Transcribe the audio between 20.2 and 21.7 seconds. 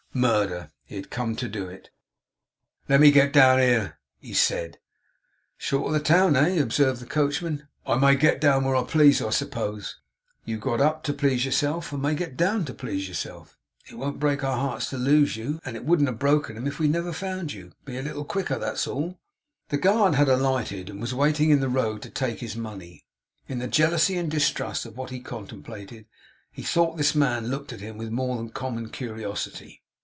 alighted, and was waiting in the